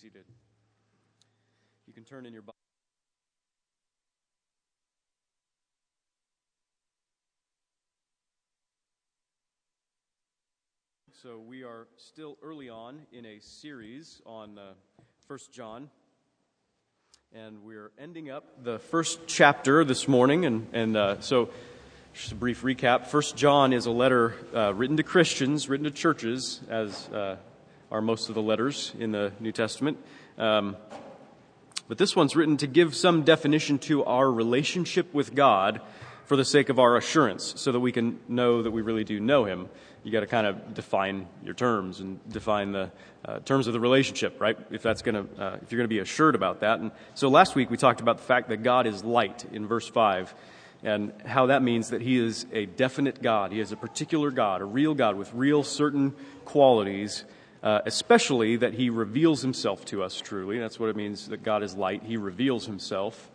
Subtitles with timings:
[0.00, 0.24] seated.
[1.88, 2.54] You can turn in your Bible.
[11.20, 14.74] So we are still early on in a series on uh,
[15.26, 15.90] First John,
[17.34, 20.44] and we're ending up the first chapter this morning.
[20.44, 21.50] And, and uh, so,
[22.14, 25.90] just a brief recap: First John is a letter uh, written to Christians, written to
[25.90, 27.38] churches, as uh,
[27.90, 29.98] are most of the letters in the New Testament.
[30.36, 30.76] Um,
[31.88, 35.80] but this one's written to give some definition to our relationship with God
[36.26, 39.18] for the sake of our assurance, so that we can know that we really do
[39.18, 39.66] know Him.
[40.04, 42.90] You got to kind of define your terms and define the
[43.24, 44.58] uh, terms of the relationship, right?
[44.70, 46.80] If that's to, uh, if you're to be assured about that.
[46.80, 49.88] And so last week we talked about the fact that God is light in verse
[49.88, 50.34] five,
[50.82, 53.50] and how that means that He is a definite God.
[53.50, 56.14] He is a particular God, a real God with real certain
[56.44, 57.24] qualities
[57.62, 60.58] uh, especially that he reveals himself to us truly.
[60.58, 62.02] That's what it means that God is light.
[62.04, 63.30] He reveals himself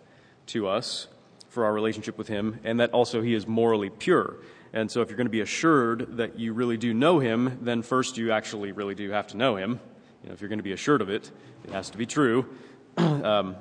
[0.47, 1.07] to us
[1.49, 4.37] for our relationship with him, and that also he is morally pure.
[4.73, 7.83] And so, if you're going to be assured that you really do know him, then
[7.83, 9.79] first you actually really do have to know him.
[10.23, 11.29] You know, if you're going to be assured of it,
[11.63, 12.47] it has to be true.
[12.97, 13.55] um,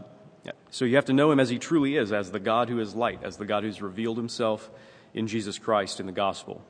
[0.44, 0.52] yeah.
[0.70, 2.94] So, you have to know him as he truly is, as the God who is
[2.94, 4.70] light, as the God who's revealed himself
[5.12, 6.62] in Jesus Christ in the gospel.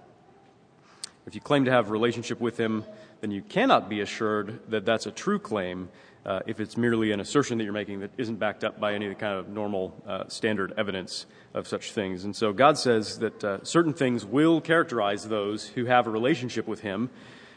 [1.24, 2.84] If you claim to have relationship with him,
[3.22, 5.88] then you cannot be assured that that's a true claim
[6.26, 9.14] uh, if it's merely an assertion that you're making that isn't backed up by any
[9.14, 12.24] kind of normal uh, standard evidence of such things.
[12.24, 16.66] And so God says that uh, certain things will characterize those who have a relationship
[16.66, 17.10] with Him.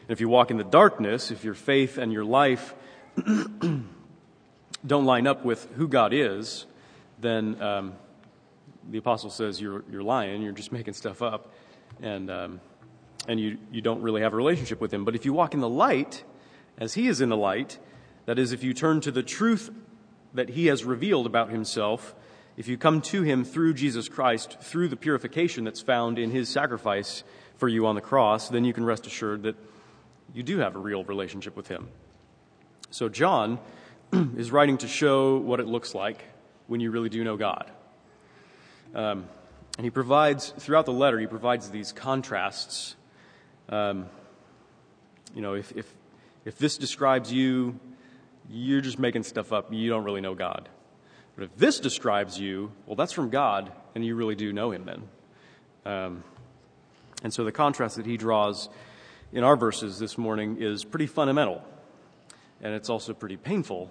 [0.03, 2.75] And if you walk in the darkness, if your faith and your life
[4.85, 6.67] don't line up with who God is,
[7.19, 7.94] then um,
[8.91, 11.52] the apostle says you're, you're lying, you're just making stuff up.
[12.03, 12.61] And um,
[13.28, 15.06] and you, you don't really have a relationship with him.
[15.06, 16.23] But if you walk in the light,
[16.78, 17.80] as he is in the light,
[18.26, 19.70] that is, if you turn to the truth
[20.34, 22.16] that he has revealed about himself,
[22.58, 26.50] if you come to him through Jesus Christ, through the purification that's found in his
[26.50, 27.24] sacrifice
[27.58, 29.56] for you on the cross, then you can rest assured that
[30.34, 31.88] you do have a real relationship with him.
[32.91, 33.59] So, John
[34.38, 36.24] is writing to show what it looks like
[36.68, 37.72] when you really do know God.
[38.94, 39.25] Um,
[39.78, 42.96] and he provides, throughout the letter, he provides these contrasts
[43.70, 44.06] um,
[45.34, 45.92] you know, if, if,
[46.46, 47.80] if this describes you,
[48.50, 49.74] you're just making stuff up.
[49.74, 50.70] You don't really know God.
[51.36, 54.86] But if this describes you, well, that's from God, and you really do know Him
[54.86, 55.03] then.
[55.86, 56.24] Um,
[57.24, 58.70] and so the contrast that he draws
[59.31, 61.64] in our verses this morning is pretty fundamental,
[62.62, 63.90] and it's also pretty painful.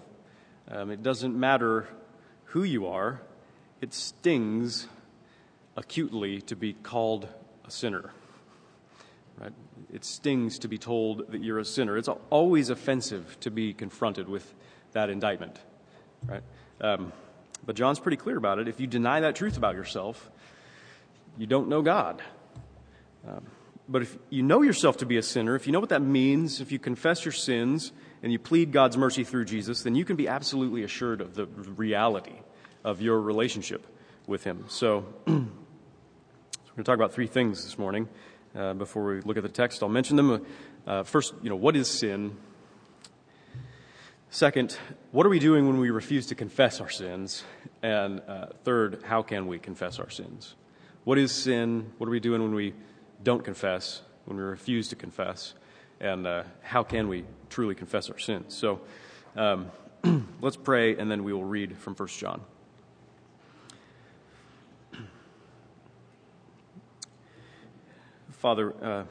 [0.69, 1.89] Um, it doesn't matter
[2.47, 3.21] who you are,
[3.81, 4.87] it stings
[5.77, 7.29] acutely to be called
[7.67, 8.13] a sinner.
[9.39, 9.53] Right?
[9.93, 11.97] It stings to be told that you're a sinner.
[11.97, 14.55] It's always offensive to be confronted with
[14.93, 15.59] that indictment.
[16.27, 16.43] Right?
[16.81, 17.13] Um,
[17.65, 18.69] but John's pretty clear about it.
[18.69, 20.31] If you deny that truth about yourself,
[21.39, 22.23] you don't know God.
[23.27, 23.45] Um,
[23.89, 26.61] but if you know yourself to be a sinner, if you know what that means,
[26.61, 27.93] if you confess your sins
[28.23, 31.47] and you plead God's mercy through Jesus, then you can be absolutely assured of the
[31.47, 32.41] reality
[32.83, 33.87] of your relationship
[34.27, 34.65] with Him.
[34.69, 35.51] So, so we're going
[36.79, 38.09] to talk about three things this morning
[38.57, 39.83] uh, before we look at the text.
[39.83, 40.47] I'll mention them.
[40.87, 42.37] Uh, first, you know, what is sin?
[44.31, 44.77] Second,
[45.13, 47.45] what are we doing when we refuse to confess our sins?
[47.83, 50.57] And uh, third, how can we confess our sins?
[51.05, 51.93] What is sin?
[51.99, 52.75] What are we doing when we
[53.23, 55.55] don't confess, when we refuse to confess?
[56.01, 58.55] And uh, how can we truly confess our sins?
[58.55, 58.81] So
[59.37, 59.71] um,
[60.41, 62.41] let's pray, and then we will read from 1 John.
[68.45, 69.05] Father, uh,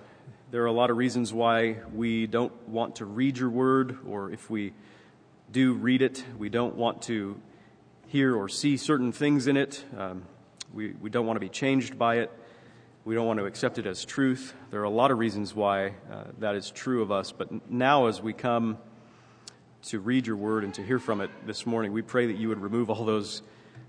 [0.52, 4.30] there are a lot of reasons why we don't want to read your word, or
[4.30, 4.74] if we
[5.52, 7.42] do read it, we don't want to
[8.10, 9.84] hear or see certain things in it.
[9.98, 10.22] Um,
[10.72, 12.32] we, we don't want to be changed by it.
[13.06, 14.54] We don't want to accept it as truth.
[14.70, 17.32] There are a lot of reasons why uh, that is true of us.
[17.32, 18.78] But now, as we come
[19.86, 22.50] to read your word and to hear from it this morning, we pray that you
[22.50, 23.42] would remove all those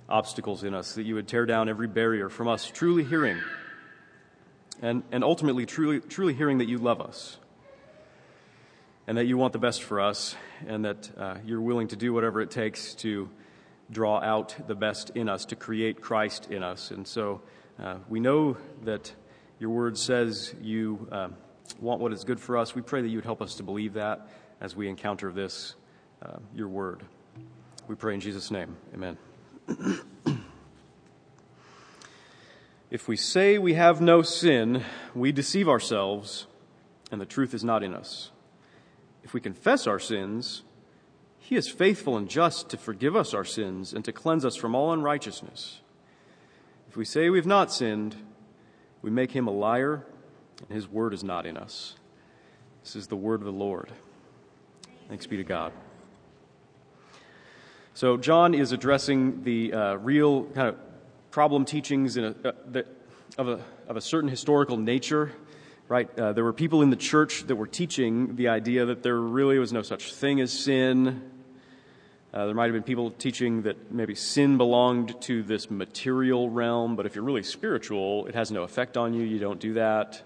[0.09, 3.39] obstacles in us, that you would tear down every barrier from us truly hearing
[4.85, 7.39] and, and ultimately truly, truly hearing that you love us
[9.07, 10.37] and that you want the best for us
[10.67, 13.31] and that uh, you're willing to do whatever it takes to
[13.91, 16.91] draw out the best in us, to create Christ in us.
[16.91, 17.41] And so
[17.83, 19.11] uh, we know that
[19.59, 21.29] your word says you uh,
[21.81, 22.75] want what is good for us.
[22.75, 24.29] We pray that you would help us to believe that
[24.61, 25.77] as we encounter this,
[26.23, 27.03] uh, your word.
[27.89, 28.77] We pray in Jesus' name.
[28.93, 29.17] Amen.
[32.95, 34.85] If we say we have no sin,
[35.17, 36.47] we deceive ourselves,
[37.11, 38.31] and the truth is not in us.
[39.25, 40.63] If we confess our sins,
[41.41, 44.77] He is faithful and just to forgive us our sins and to cleanse us from
[44.77, 45.81] all unrighteousness.
[46.89, 48.15] If we say we've not sinned,
[49.03, 50.07] we make him a liar,
[50.61, 51.97] and his word is not in us.
[52.85, 53.91] This is the word of the Lord.
[55.09, 55.73] Thanks be to God.
[57.93, 60.77] So, John is addressing the uh, real kind of
[61.35, 62.83] problem teachings a, uh,
[63.39, 65.33] of, a, of a certain historical nature
[65.89, 66.17] right?
[66.17, 69.59] Uh, there were people in the church that were teaching the idea that there really
[69.59, 71.29] was no such thing as sin,
[72.33, 76.95] uh, there might have been people teaching that maybe sin belonged to this material realm,
[76.95, 79.25] but if you're really spiritual, it has no effect on you.
[79.25, 80.23] You don't do that.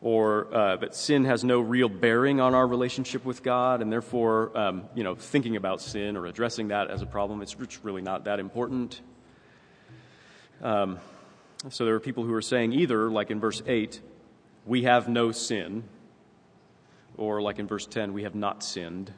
[0.00, 4.56] Or uh, that sin has no real bearing on our relationship with God, and therefore,
[4.56, 8.24] um, you know, thinking about sin or addressing that as a problem, it's really not
[8.24, 9.00] that important.
[10.62, 11.00] Um,
[11.70, 14.00] so there are people who are saying either, like in verse 8,
[14.64, 15.84] we have no sin,
[17.16, 19.12] or like in verse 10, we have not sinned.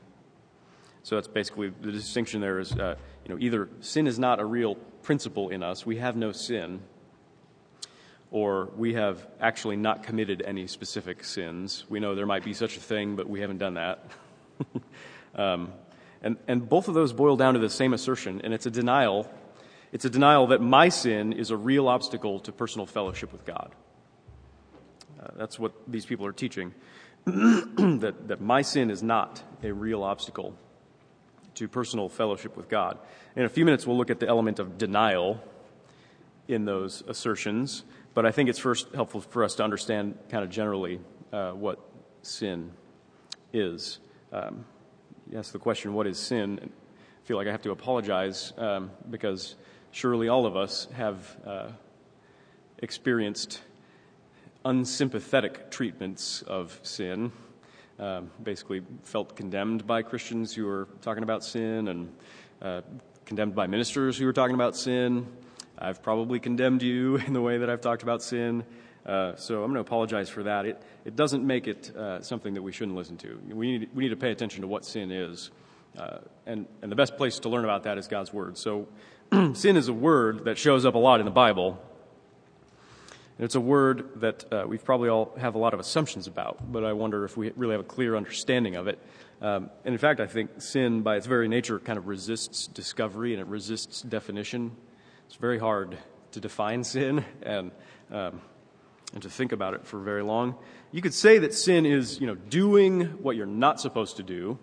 [1.03, 2.97] So that's basically the distinction there is, uh,
[3.27, 6.81] you know, either sin is not a real principle in us, we have no sin,
[8.31, 11.85] or we have actually not committed any specific sins.
[11.91, 14.07] We know there might be such a thing, but we haven't done that.
[15.35, 15.73] um,
[16.23, 19.31] and, and both of those boil down to the same assertion, and it's a denial.
[19.95, 23.71] It's a denial that my sin is a real obstacle to personal fellowship with God.
[25.23, 26.75] Uh, that's what these people are teaching.
[27.27, 30.57] that, that my sin is not a real obstacle
[31.55, 32.99] to personal fellowship with God.
[33.37, 35.41] In a few minutes, we'll look at the element of denial
[36.49, 40.51] in those assertions, but I think it's first helpful for us to understand kind of
[40.51, 40.99] generally
[41.33, 41.79] uh, what
[42.23, 42.73] sin
[43.53, 44.01] is.
[44.33, 44.65] Um,
[45.31, 46.59] you ask the question, what is sin?
[46.65, 49.55] I feel like I have to apologize um, because
[49.95, 51.69] surely all of us have uh,
[52.79, 53.63] experienced
[54.65, 57.31] unsympathetic treatments of sin
[58.01, 62.13] um, basically felt condemned by Christians who were talking about sin and
[62.61, 62.81] uh,
[63.25, 65.29] condemned by ministers who were talking about sin.
[65.79, 68.65] I've probably condemned you in the way that I've talked about sin.
[69.07, 70.67] Uh, so I'm going to apologize for that.
[70.67, 73.39] It, it doesn't make it uh, something that we shouldn't listen to.
[73.49, 75.53] We need, we need to pay attention to what sin is.
[75.97, 78.59] Uh, and, and the best place to learn about that is God's Word.
[78.59, 78.89] So
[79.55, 81.81] sin is a word that shows up a lot in the Bible.
[83.37, 86.71] And it's a word that uh, we probably all have a lot of assumptions about,
[86.71, 88.99] but I wonder if we really have a clear understanding of it.
[89.43, 93.33] Um, and in fact, I think sin, by its very nature, kind of resists discovery
[93.33, 94.71] and it resists definition.
[95.27, 95.99] It's very hard
[96.33, 97.73] to define sin and,
[98.13, 98.41] um,
[99.13, 100.55] and to think about it for very long.
[100.93, 104.59] You could say that sin is, you know, doing what you're not supposed to do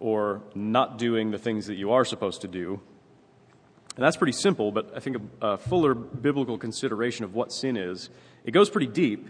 [0.00, 2.80] or not doing the things that you are supposed to do
[3.96, 7.76] and that's pretty simple, but I think a, a, fuller biblical consideration of what sin
[7.76, 8.10] is,
[8.44, 9.28] it goes pretty deep.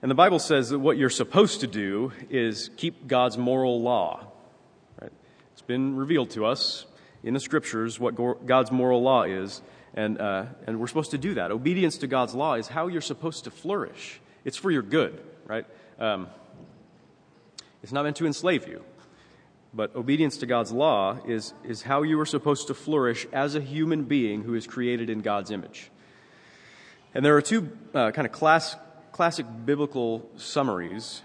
[0.00, 4.26] And the Bible says that what you're supposed to do is keep God's moral law.
[5.00, 5.12] Right?
[5.52, 6.86] It's been revealed to us
[7.22, 9.60] in the scriptures what God's moral law is,
[9.92, 11.50] and, uh, and we're supposed to do that.
[11.50, 14.20] Obedience to God's law is how you're supposed to flourish.
[14.46, 15.66] It's for your good, right?
[15.98, 16.28] Um,
[17.82, 18.82] it's not meant to enslave you.
[19.72, 23.60] But obedience to God's law is, is how you are supposed to flourish as a
[23.60, 25.90] human being who is created in God's image.
[27.14, 28.76] And there are two uh, kind of class,
[29.12, 31.22] classic biblical summaries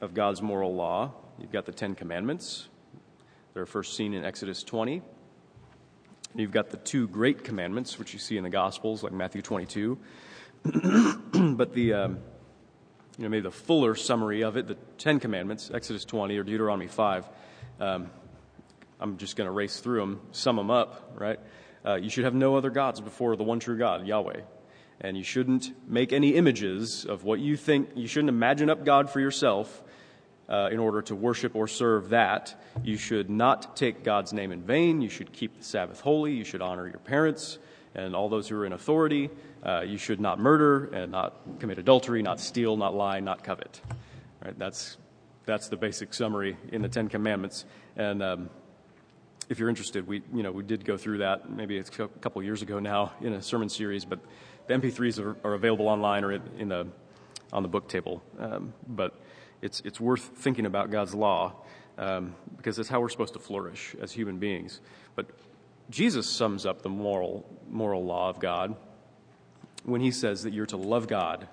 [0.00, 1.12] of God's moral law.
[1.40, 2.68] You've got the Ten Commandments,
[3.58, 5.02] they're first seen in Exodus 20.
[6.36, 9.98] You've got the two great commandments, which you see in the Gospels, like Matthew 22.
[10.62, 12.18] but the, um,
[13.16, 16.86] you know, maybe the fuller summary of it, the Ten Commandments, Exodus 20 or Deuteronomy
[16.86, 17.28] 5,
[17.80, 18.10] um,
[19.00, 21.38] I'm just going to race through them, sum them up, right?
[21.84, 24.40] Uh, you should have no other gods before the one true God, Yahweh.
[25.00, 27.90] And you shouldn't make any images of what you think.
[27.94, 29.82] You shouldn't imagine up God for yourself
[30.48, 32.60] uh, in order to worship or serve that.
[32.82, 35.00] You should not take God's name in vain.
[35.00, 36.32] You should keep the Sabbath holy.
[36.32, 37.58] You should honor your parents
[37.94, 39.30] and all those who are in authority.
[39.62, 43.80] Uh, you should not murder and not commit adultery, not steal, not lie, not covet.
[44.44, 44.58] Right?
[44.58, 44.96] That's
[45.48, 47.64] that's the basic summary in the Ten Commandments.
[47.96, 48.50] And um,
[49.48, 52.60] if you're interested, we you know we did go through that maybe a couple years
[52.60, 54.20] ago now in a sermon series, but
[54.66, 56.86] the MP3s are, are available online or in the
[57.50, 58.22] on the book table.
[58.38, 59.18] Um, but
[59.62, 61.54] it's it's worth thinking about God's law
[61.96, 64.82] um, because it's how we're supposed to flourish as human beings.
[65.16, 65.30] But
[65.88, 68.76] Jesus sums up the moral moral law of God
[69.84, 71.48] when he says that you're to love God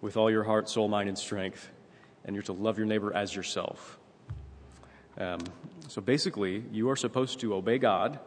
[0.00, 1.68] with all your heart, soul, mind, and strength
[2.24, 3.98] and you're to love your neighbor as yourself.
[5.18, 5.40] Um,
[5.88, 8.18] so basically, you are supposed to obey God,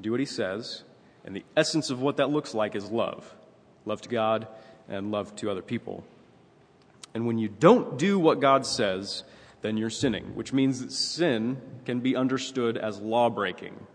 [0.00, 0.84] do what He says,
[1.24, 3.34] and the essence of what that looks like is love
[3.86, 4.46] love to God
[4.88, 6.04] and love to other people.
[7.14, 9.24] And when you don't do what God says,
[9.62, 13.86] then you're sinning, which means that sin can be understood as law breaking?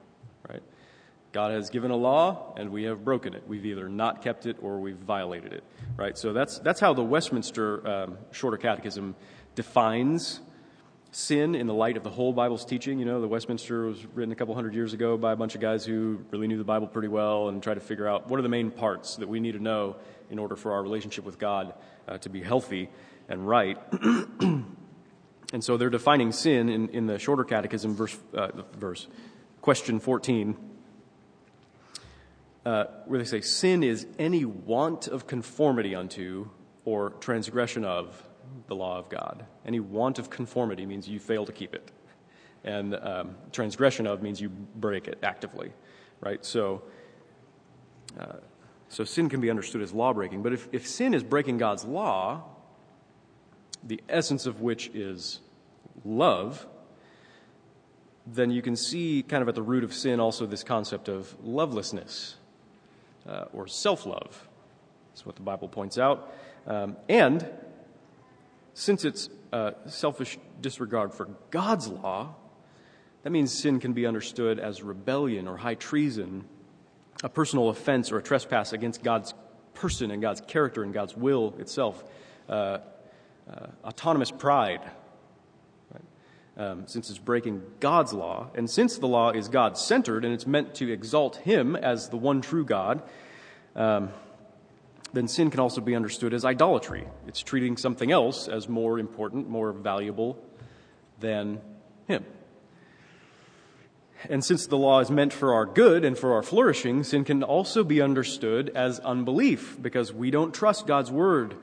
[1.35, 3.43] God has given a law and we have broken it.
[3.45, 5.65] We've either not kept it or we've violated it,
[5.97, 6.17] right?
[6.17, 9.17] So that's, that's how the Westminster um, Shorter Catechism
[9.53, 10.39] defines
[11.11, 12.99] sin in the light of the whole Bible's teaching.
[12.99, 15.59] You know, the Westminster was written a couple hundred years ago by a bunch of
[15.59, 18.43] guys who really knew the Bible pretty well and tried to figure out what are
[18.43, 19.97] the main parts that we need to know
[20.29, 21.73] in order for our relationship with God
[22.07, 22.89] uh, to be healthy
[23.27, 23.77] and right.
[24.39, 24.65] and
[25.59, 29.09] so they're defining sin in, in the shorter catechism, verse, uh, verse
[29.59, 30.74] question 14,
[32.65, 36.49] uh, where they say, Sin is any want of conformity unto
[36.83, 38.27] or transgression of
[38.67, 39.45] the law of God.
[39.65, 41.91] Any want of conformity means you fail to keep it.
[42.63, 45.71] And um, transgression of means you break it actively,
[46.21, 46.43] right?
[46.43, 46.83] So,
[48.19, 48.37] uh,
[48.89, 50.41] so sin can be understood as law breaking.
[50.41, 52.43] But if, if sin is breaking God's law,
[53.83, 55.41] the essence of which is
[56.03, 56.65] love,
[58.25, 61.35] then you can see kind of at the root of sin also this concept of
[61.43, 62.37] lovelessness
[63.27, 64.47] uh, or self love.
[65.11, 66.31] That's what the Bible points out.
[66.67, 67.47] Um, and
[68.73, 72.35] since it's uh, selfish disregard for God's law,
[73.23, 76.45] that means sin can be understood as rebellion or high treason,
[77.23, 79.33] a personal offense or a trespass against God's
[79.73, 82.03] person and God's character and God's will itself,
[82.49, 84.81] uh, uh, autonomous pride.
[86.57, 90.47] Um, since it's breaking God's law, and since the law is God centered and it's
[90.47, 93.03] meant to exalt Him as the one true God,
[93.75, 94.09] um,
[95.11, 97.07] then sin can also be understood as idolatry.
[97.27, 100.41] It's treating something else as more important, more valuable
[101.19, 101.59] than
[102.07, 102.23] Him.
[104.29, 107.43] And since the law is meant for our good and for our flourishing, sin can
[107.43, 111.55] also be understood as unbelief because we don't trust God's word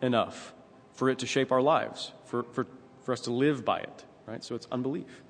[0.00, 0.54] enough
[0.92, 2.66] for it to shape our lives, for, for,
[3.02, 4.44] for us to live by it, right?
[4.44, 5.22] So it's unbelief.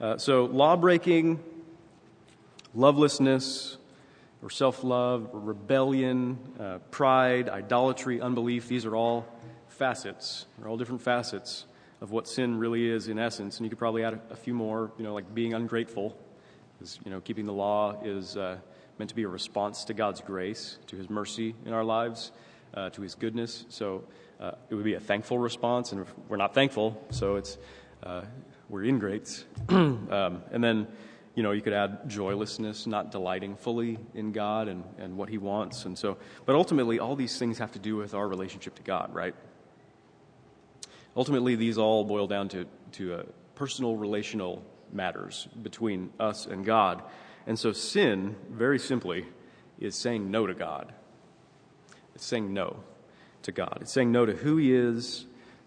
[0.00, 1.40] Uh, so law breaking,
[2.74, 3.76] lovelessness,
[4.42, 8.68] or self love, rebellion, uh, pride, idolatry, unbelief.
[8.68, 9.26] These are all
[9.68, 11.66] facets, they're all different facets
[12.00, 13.58] of what sin really is in essence.
[13.58, 16.16] And you could probably add a, a few more, you know, like being ungrateful,
[16.78, 18.56] because, you know, keeping the law is uh,
[18.98, 22.30] meant to be a response to God's grace, to His mercy in our lives,
[22.74, 23.66] uh, to His goodness.
[23.68, 24.04] So
[24.38, 27.58] uh, it would be a thankful response, and we're not thankful, so it's
[28.02, 28.22] uh,
[28.68, 29.44] we're ingrates.
[29.68, 30.86] um, and then
[31.38, 35.38] you know, you could add joylessness, not delighting fully in God and, and what He
[35.38, 35.84] wants.
[35.84, 39.14] And so, but ultimately, all these things have to do with our relationship to God,
[39.14, 39.36] right?
[41.16, 43.22] Ultimately, these all boil down to, to uh,
[43.54, 47.04] personal relational matters between us and God.
[47.46, 49.24] And so, sin, very simply,
[49.78, 50.92] is saying no to God.
[52.16, 52.78] It's saying no
[53.42, 53.78] to God.
[53.82, 55.24] It's saying no to who He is,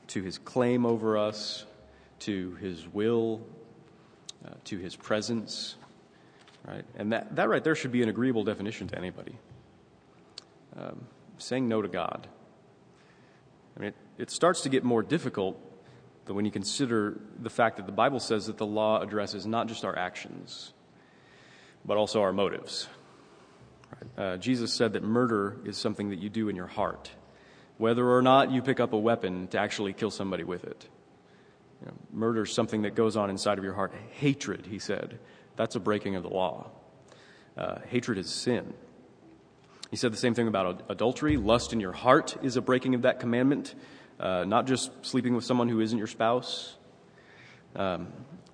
[0.07, 1.65] to His claim over us,
[2.22, 3.42] to His will
[4.46, 5.75] uh, to his presence,
[6.68, 6.86] right?
[6.96, 9.38] And that, that right there should be an agreeable definition to anybody.
[10.75, 11.06] Um,
[11.38, 12.28] saying no to God.
[13.75, 15.60] I mean, it, it starts to get more difficult
[16.28, 19.84] when you consider the fact that the Bible says that the law addresses not just
[19.84, 20.72] our actions,
[21.84, 22.88] but also our motives.
[24.18, 27.12] Uh, Jesus said that murder is something that you do in your heart,
[27.78, 30.88] whether or not you pick up a weapon to actually kill somebody with it.
[31.81, 33.93] You know, murder is something that goes on inside of your heart.
[34.11, 35.19] Hatred, he said,
[35.55, 36.69] that's a breaking of the law.
[37.57, 38.73] Uh, hatred is sin.
[39.89, 41.38] He said the same thing about adultery.
[41.38, 43.75] Lust in your heart is a breaking of that commandment,
[44.19, 46.77] uh, not just sleeping with someone who isn't your spouse.
[47.75, 48.07] Um,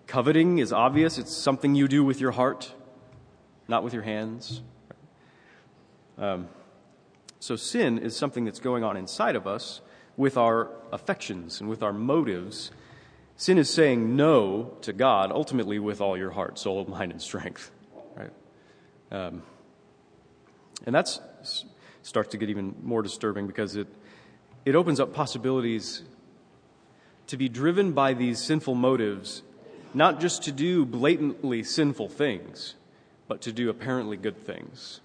[0.08, 1.18] coveting is obvious.
[1.18, 2.74] It's something you do with your heart,
[3.68, 4.62] not with your hands.
[6.18, 6.48] Um,
[7.40, 9.82] so sin is something that's going on inside of us
[10.16, 12.72] with our affections and with our motives
[13.40, 17.72] Sin is saying no to God, ultimately with all your heart, soul, mind, and strength.
[18.16, 18.32] Right?
[19.12, 19.44] Um,
[20.86, 21.08] and that
[22.02, 23.88] starts to get even more disturbing because it,
[24.66, 26.02] it opens up possibilities
[27.28, 29.44] to be driven by these sinful motives,
[29.94, 32.74] not just to do blatantly sinful things,
[33.28, 35.02] but to do apparently good things.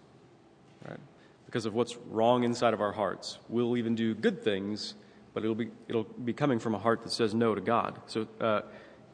[0.89, 1.01] Right?
[1.45, 3.39] Because of what's wrong inside of our hearts.
[3.49, 4.95] We'll even do good things
[5.35, 8.01] but it'll be, it'll be coming from a heart that says no to God.
[8.07, 8.63] So uh,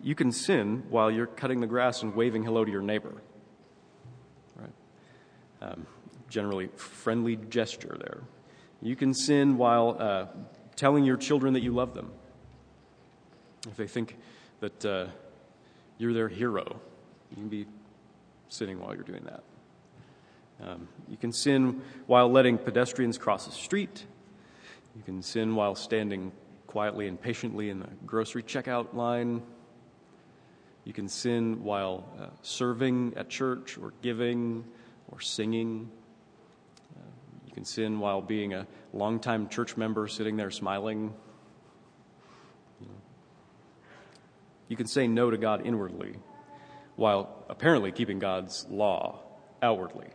[0.02, 3.22] you can sin while you're cutting the grass and waving hello to your neighbor.
[4.56, 4.72] Right?
[5.62, 5.86] Um,
[6.28, 8.22] generally, friendly gesture there.
[8.82, 10.26] You can sin while uh,
[10.76, 12.10] telling your children that you love them.
[13.68, 14.16] If they think
[14.60, 15.06] that uh,
[15.98, 16.80] you're their hero,
[17.30, 17.66] you can be
[18.48, 19.42] sinning while you're doing that.
[20.60, 24.04] Um, you can sin while letting pedestrians cross the street
[24.98, 26.32] you can sin while standing
[26.66, 29.40] quietly and patiently in the grocery checkout line.
[30.82, 34.64] You can sin while uh, serving at church or giving
[35.12, 35.88] or singing.
[36.96, 37.02] Uh,
[37.46, 41.14] you can sin while being a longtime church member sitting there smiling.
[44.66, 46.16] You can say no to God inwardly
[46.96, 49.20] while apparently keeping God's law
[49.62, 50.08] outwardly.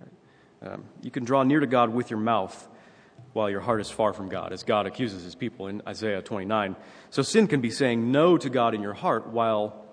[0.00, 0.72] Right?
[0.72, 2.68] Um, you can draw near to God with your mouth
[3.34, 6.76] while your heart is far from God, as God accuses his people in Isaiah 29.
[7.10, 9.84] So sin can be saying no to God in your heart while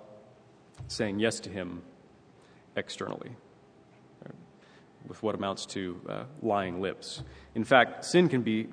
[0.86, 1.82] saying yes to him
[2.76, 3.32] externally,
[5.06, 7.22] with what amounts to uh, lying lips.
[7.54, 8.68] In fact, sin can be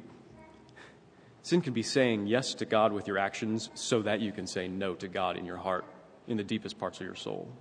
[1.42, 4.68] sin can be saying yes to God with your actions so that you can say
[4.68, 5.86] no to God in your heart,
[6.28, 7.52] in the deepest parts of your soul.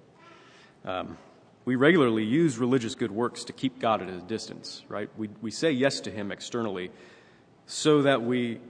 [0.84, 1.16] Um,
[1.68, 5.10] we regularly use religious good works to keep God at a distance, right?
[5.18, 6.90] We, we say yes to Him externally
[7.66, 8.62] so that we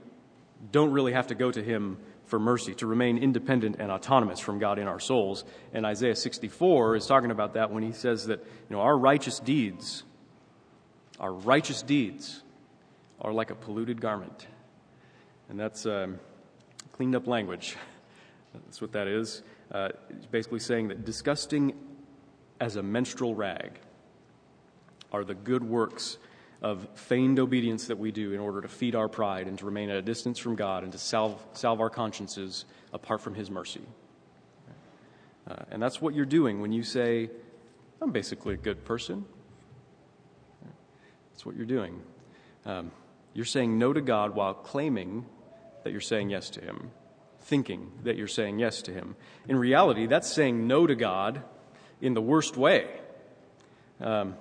[0.73, 4.59] don't really have to go to Him for mercy, to remain independent and autonomous from
[4.59, 5.45] God in our souls.
[5.73, 9.39] And Isaiah 64 is talking about that when he says that, you know, our righteous
[9.39, 10.03] deeds,
[11.21, 12.43] our righteous deeds
[13.21, 14.45] are like a polluted garment.
[15.47, 16.19] And that's um,
[16.91, 17.77] cleaned up language.
[18.65, 19.43] That's what that is.
[19.71, 19.89] Uh,
[20.31, 21.73] basically saying that disgusting
[22.59, 23.79] as a menstrual rag
[25.11, 26.17] are the good works
[26.61, 29.89] of feigned obedience that we do in order to feed our pride and to remain
[29.89, 33.81] at a distance from God and to salve, salve our consciences apart from His mercy.
[35.49, 37.29] Uh, and that's what you're doing when you say,
[38.01, 39.25] I'm basically a good person.
[41.31, 42.01] That's what you're doing.
[42.65, 42.91] Um,
[43.33, 45.25] you're saying no to God while claiming
[45.83, 46.91] that you're saying yes to Him,
[47.39, 49.15] thinking that you're saying yes to Him.
[49.47, 51.41] In reality, that's saying no to God
[52.01, 52.87] in the worst way.
[53.99, 54.35] Um,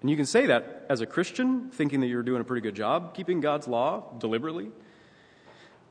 [0.00, 2.76] and you can say that as a Christian, thinking that you're doing a pretty good
[2.76, 4.70] job keeping God's law deliberately.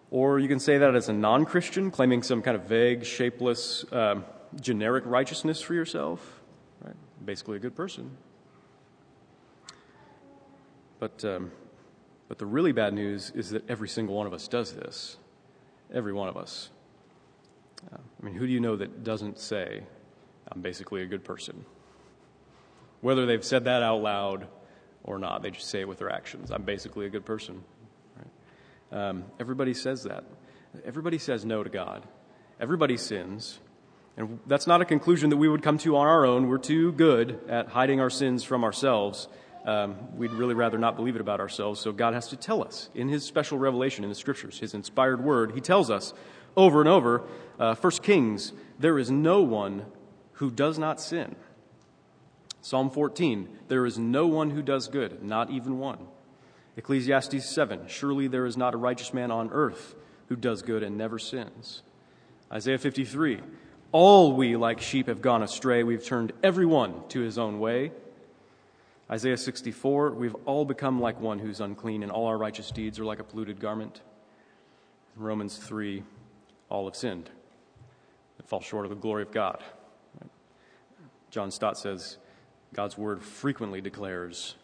[0.10, 3.86] Or you can say that as a non Christian, claiming some kind of vague, shapeless,
[3.92, 4.24] um,
[4.62, 6.42] generic righteousness for yourself.
[6.82, 6.96] Right?
[7.26, 8.15] Basically, a good person.
[11.00, 11.52] But, um,
[12.30, 15.17] but the really bad news is that every single one of us does this.
[15.93, 16.70] Every one of us.
[17.91, 19.84] Uh, I mean, who do you know that doesn't say,
[20.52, 21.66] I'm basically a good person.
[23.02, 24.48] Whether they've said that out loud
[25.04, 26.52] or not, they just say it with their actions.
[26.52, 27.64] I'm basically a good person.
[28.16, 29.00] Right?
[29.00, 30.24] Um, everybody says that.
[30.86, 32.04] Everybody says no to God.
[32.60, 33.60] Everybody sins.
[34.16, 36.48] And that's not a conclusion that we would come to on our own.
[36.48, 39.28] We're too good at hiding our sins from ourselves.
[39.64, 41.80] Um, we'd really rather not believe it about ourselves.
[41.80, 45.24] So God has to tell us in His special revelation in the Scriptures, His inspired
[45.24, 45.52] word.
[45.54, 46.14] He tells us
[46.56, 47.24] over and over,
[47.60, 49.86] uh, First Kings, there is no one
[50.38, 51.36] who does not sin.
[52.62, 56.00] Psalm 14, there is no one who does good, not even one.
[56.76, 59.95] Ecclesiastes 7, surely there is not a righteous man on earth
[60.30, 61.82] who does good and never sins.
[62.52, 63.41] Isaiah 53,
[63.91, 67.91] all we like sheep have gone astray, we've turned every one to his own way.
[69.10, 73.06] Isaiah 64, we've all become like one who's unclean, and all our righteous deeds are
[73.06, 74.02] like a polluted garment.
[75.15, 76.04] Romans 3,
[76.69, 77.32] all have sinned
[78.38, 79.63] and fall short of the glory of God.
[81.30, 82.18] John Stott says
[82.74, 84.56] God's word frequently declares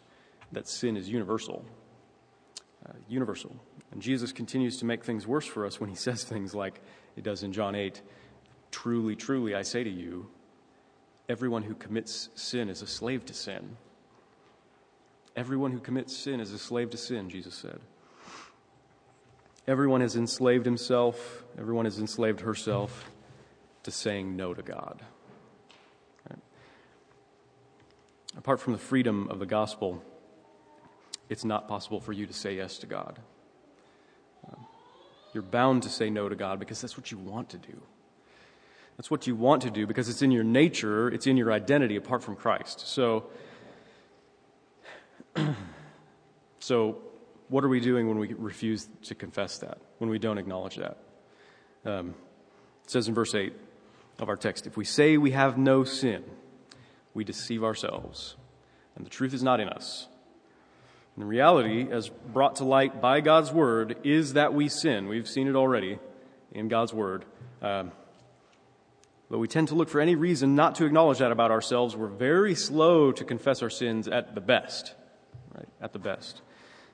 [0.52, 1.64] that sin is universal.
[2.86, 3.54] Uh, universal.
[3.92, 6.80] And Jesus continues to make things worse for us when he says things like
[7.16, 8.00] it does in John 8
[8.70, 10.28] Truly, truly, I say to you,
[11.28, 13.76] everyone who commits sin is a slave to sin.
[15.36, 17.78] Everyone who commits sin is a slave to sin, Jesus said.
[19.66, 23.10] Everyone has enslaved himself, everyone has enslaved herself
[23.84, 25.02] to saying no to God.
[28.36, 30.02] Apart from the freedom of the gospel,
[31.28, 33.20] it's not possible for you to say yes to God.
[34.46, 34.56] Uh,
[35.32, 37.80] you're bound to say no to God because that's what you want to do.
[38.96, 41.96] That's what you want to do because it's in your nature, it's in your identity
[41.96, 42.86] apart from Christ.
[42.86, 43.24] So,
[46.60, 46.98] so
[47.48, 50.98] what are we doing when we refuse to confess that, when we don't acknowledge that?
[51.84, 52.14] Um,
[52.84, 53.52] it says in verse 8
[54.20, 56.22] of our text if we say we have no sin,
[57.14, 58.36] we deceive ourselves,
[58.96, 60.08] and the truth is not in us.
[61.14, 65.06] And the reality, as brought to light by God's word, is that we sin.
[65.06, 66.00] We've seen it already
[66.50, 67.24] in God's word.
[67.62, 67.92] Um,
[69.30, 71.96] but we tend to look for any reason not to acknowledge that about ourselves.
[71.96, 74.94] We're very slow to confess our sins at the best,
[75.54, 75.68] right?
[75.80, 76.42] At the best.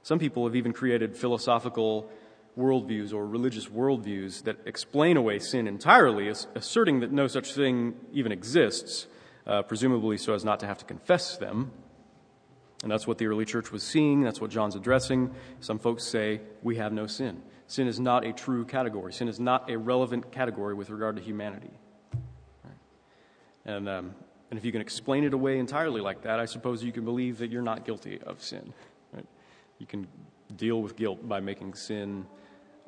[0.02, 2.10] Some people have even created philosophical
[2.58, 8.32] worldviews or religious worldviews that explain away sin entirely, asserting that no such thing even
[8.32, 9.06] exists
[9.46, 11.72] uh, presumably so as not to have to confess them.
[12.82, 14.22] And that's what the early church was seeing.
[14.22, 15.34] That's what John's addressing.
[15.60, 17.42] Some folks say, we have no sin.
[17.66, 19.12] sin is not a true category.
[19.12, 21.70] Sin is not a relevant category with regard to humanity.
[23.66, 24.14] And, um,
[24.50, 27.38] and if you can explain it away entirely like that, I suppose you can believe
[27.38, 28.72] that you're not guilty of sin.
[29.12, 29.26] Right?
[29.78, 30.08] You can
[30.56, 32.26] deal with guilt by making sin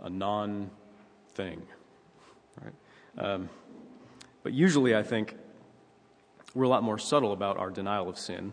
[0.02, 0.70] a non
[1.34, 1.62] thing.
[2.62, 2.74] Right?
[3.18, 3.48] Um,
[4.42, 5.36] but usually, I think
[6.54, 8.52] we're a lot more subtle about our denial of sin.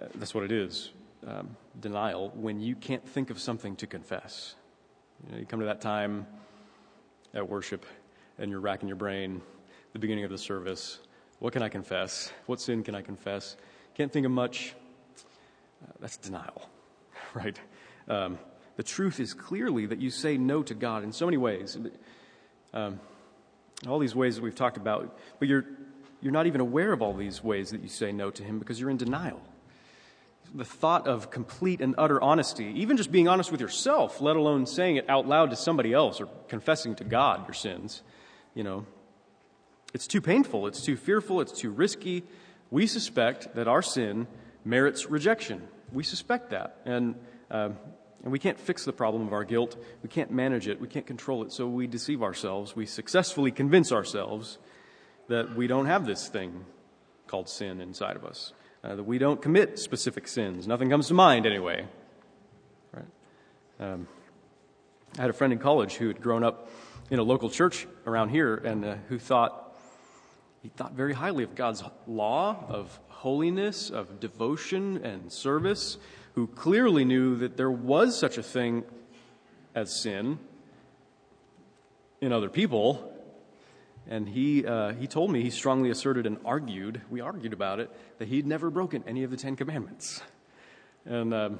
[0.00, 0.90] Uh, that's what it is
[1.26, 4.54] um, denial when you can't think of something to confess.
[5.26, 6.26] You, know, you come to that time
[7.34, 7.84] at worship
[8.38, 9.42] and you're racking your brain,
[9.92, 11.00] the beginning of the service.
[11.40, 12.32] What can I confess?
[12.46, 13.56] What sin can I confess?
[13.94, 14.74] Can't think of much.
[15.82, 16.68] Uh, that's denial,
[17.34, 17.58] right?
[18.08, 18.38] Um,
[18.76, 21.76] the truth is clearly that you say no to God in so many ways.
[22.72, 23.00] Um,
[23.86, 25.64] all these ways that we've talked about, but you're,
[26.20, 28.80] you're not even aware of all these ways that you say no to Him because
[28.80, 29.40] you're in denial.
[30.54, 34.66] The thought of complete and utter honesty, even just being honest with yourself, let alone
[34.66, 38.02] saying it out loud to somebody else or confessing to God your sins,
[38.54, 38.86] you know,
[39.92, 42.24] it's too painful, it's too fearful, it's too risky.
[42.70, 44.26] We suspect that our sin
[44.64, 45.66] merits rejection.
[45.92, 46.76] We suspect that.
[46.84, 47.14] And
[47.50, 47.70] uh,
[48.22, 49.76] and we can't fix the problem of our guilt.
[50.02, 50.80] We can't manage it.
[50.80, 51.52] We can't control it.
[51.52, 52.74] So we deceive ourselves.
[52.74, 54.58] We successfully convince ourselves
[55.28, 56.64] that we don't have this thing
[57.26, 60.66] called sin inside of us, uh, that we don't commit specific sins.
[60.66, 61.86] Nothing comes to mind anyway.
[62.92, 63.06] Right?
[63.80, 64.08] Um,
[65.18, 66.70] I had a friend in college who had grown up
[67.10, 69.64] in a local church around here and uh, who thought
[70.62, 75.98] he thought very highly of God's law, of holiness, of devotion and service
[76.34, 78.84] who clearly knew that there was such a thing
[79.74, 80.38] as sin
[82.20, 83.07] in other people.
[84.08, 87.90] And he, uh, he told me, he strongly asserted and argued, we argued about it,
[88.18, 90.22] that he'd never broken any of the Ten Commandments.
[91.04, 91.58] And, um,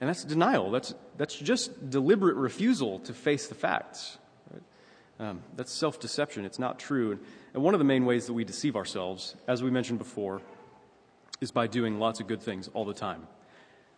[0.00, 0.70] and that's denial.
[0.70, 4.18] That's, that's just deliberate refusal to face the facts.
[4.50, 5.28] Right?
[5.28, 6.44] Um, that's self deception.
[6.46, 7.12] It's not true.
[7.52, 10.42] And, one of the main ways that we deceive ourselves, as we mentioned before,
[11.40, 13.26] is by doing lots of good things all the time.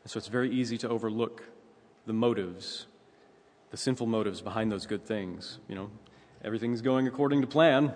[0.02, 1.42] And so it's very easy to overlook
[2.06, 2.86] the motives,
[3.70, 5.58] the sinful motives behind those good things.
[5.68, 5.90] You know,
[6.44, 7.92] everything's going according to plan,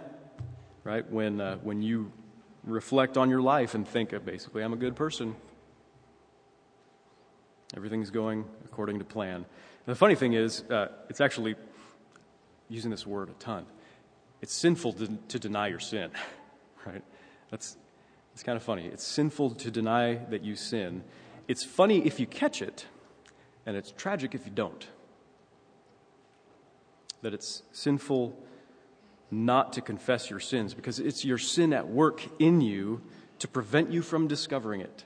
[0.85, 1.09] right?
[1.11, 2.13] When, uh, when you
[2.65, 5.37] reflect on your life and think, of basically, I'm a good person.
[7.77, 9.37] Everything's going according to plan.
[9.37, 9.47] And
[9.87, 11.55] the funny thing is, uh, it's actually
[12.69, 13.67] using this word a ton.
[14.43, 16.11] It's sinful to, to deny your sin,
[16.87, 17.03] right?
[17.51, 17.77] That's
[18.33, 18.87] it's kind of funny.
[18.87, 21.05] It's sinful to deny that you sin.
[21.49, 22.87] It's funny if you catch it,
[23.67, 24.87] and it's tragic if you don't.
[27.23, 28.37] That it's sinful
[29.31, 33.03] not to confess your sins because it's your sin at work in you
[33.39, 35.05] to prevent you from discovering it,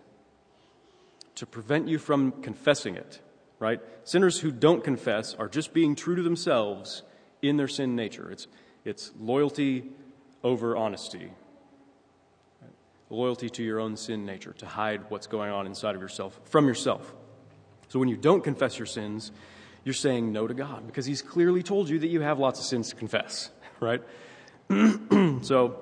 [1.36, 3.20] to prevent you from confessing it,
[3.58, 3.80] right?
[4.04, 7.02] Sinners who don't confess are just being true to themselves
[7.42, 8.30] in their sin nature.
[8.30, 8.46] It's,
[8.84, 9.90] it's loyalty
[10.42, 11.30] over honesty,
[13.10, 16.66] loyalty to your own sin nature, to hide what's going on inside of yourself from
[16.66, 17.14] yourself.
[17.88, 19.30] So when you don't confess your sins,
[19.84, 22.66] you're saying no to God because He's clearly told you that you have lots of
[22.66, 24.02] sins to confess, right?
[25.42, 25.78] so,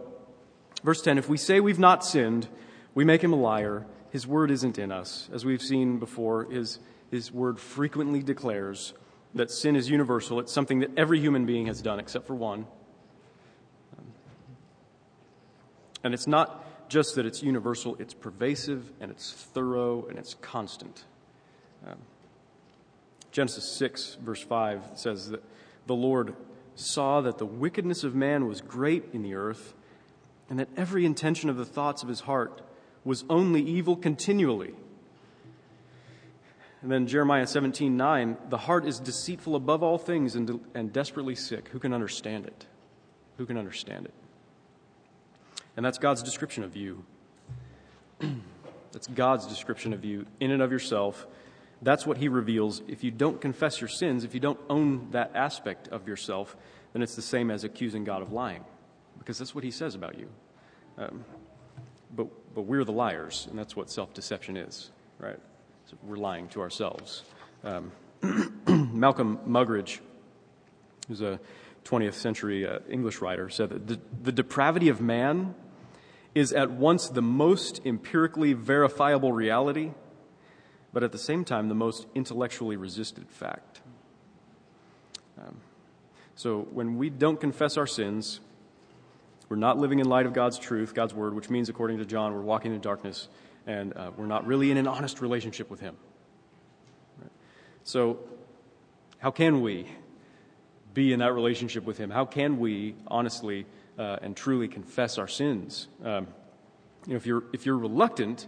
[0.82, 2.48] verse 10 if we say we've not sinned,
[2.94, 3.86] we make Him a liar.
[4.10, 5.30] His word isn't in us.
[5.32, 6.78] As we've seen before, his,
[7.10, 8.92] his word frequently declares
[9.34, 10.38] that sin is universal.
[10.38, 12.66] It's something that every human being has done except for one.
[16.04, 21.04] And it's not just that it's universal, it's pervasive and it's thorough and it's constant.
[21.86, 21.96] Um,
[23.32, 25.42] Genesis 6, verse 5 says that
[25.86, 26.36] the Lord
[26.74, 29.74] saw that the wickedness of man was great in the earth,
[30.48, 32.60] and that every intention of the thoughts of his heart
[33.04, 34.74] was only evil continually.
[36.82, 40.92] And then Jeremiah 17, 9, the heart is deceitful above all things and, de- and
[40.92, 41.68] desperately sick.
[41.68, 42.66] Who can understand it?
[43.38, 44.14] Who can understand it?
[45.76, 47.04] And that's God's description of you.
[48.92, 51.26] that's God's description of you in and of yourself.
[51.82, 52.80] That's what He reveals.
[52.88, 56.56] If you don't confess your sins, if you don't own that aspect of yourself,
[56.92, 58.64] then it's the same as accusing God of lying,
[59.18, 60.28] because that's what He says about you.
[60.96, 61.24] Um,
[62.14, 65.38] but, but we're the liars, and that's what self deception is, right?
[65.86, 67.24] So we're lying to ourselves.
[67.64, 67.92] Um,
[68.66, 69.98] Malcolm Muggeridge,
[71.08, 71.40] who's a
[71.84, 75.54] 20th century uh, English writer, said that the, the depravity of man
[76.34, 79.90] is at once the most empirically verifiable reality,
[80.92, 83.80] but at the same time, the most intellectually resisted fact.
[85.38, 85.56] Um,
[86.34, 88.40] so when we don't confess our sins,
[89.48, 92.34] we're not living in light of God's truth, God's word, which means, according to John,
[92.34, 93.28] we're walking in darkness
[93.66, 95.96] and uh, we're not really in an honest relationship with Him.
[97.20, 97.30] Right?
[97.84, 98.18] So
[99.18, 99.86] how can we
[100.94, 102.10] be in that relationship with Him?
[102.10, 103.66] How can we honestly
[103.98, 105.88] uh, and truly confess our sins?
[106.04, 106.26] Um,
[107.06, 108.46] you know, if you're if you're reluctant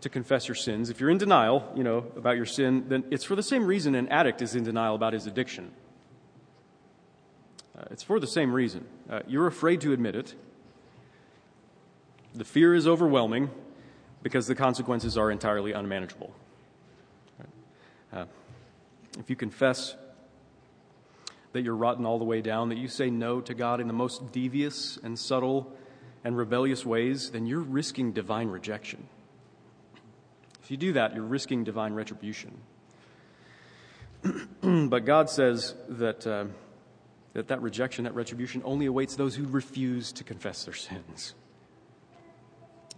[0.00, 3.24] to confess your sins, if you're in denial, you know, about your sin, then it's
[3.24, 5.72] for the same reason an addict is in denial about his addiction.
[7.78, 8.86] Uh, it's for the same reason.
[9.08, 10.34] Uh, you're afraid to admit it.
[12.34, 13.50] The fear is overwhelming
[14.22, 16.32] because the consequences are entirely unmanageable.
[18.12, 18.24] Uh,
[19.18, 19.94] if you confess
[21.52, 23.92] that you're rotten all the way down, that you say no to God in the
[23.92, 25.72] most devious and subtle
[26.24, 29.08] and rebellious ways, then you're risking divine rejection.
[30.70, 32.56] If you do that, you're risking divine retribution.
[34.62, 36.44] but God says that, uh,
[37.32, 41.34] that that rejection, that retribution, only awaits those who refuse to confess their sins.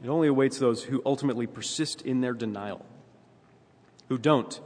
[0.04, 2.84] It only awaits those who ultimately persist in their denial,
[4.10, 4.60] who don't,